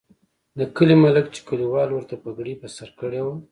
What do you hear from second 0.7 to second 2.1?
کلي ملک چې کلیوالو